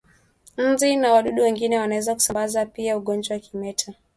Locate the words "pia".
2.65-2.97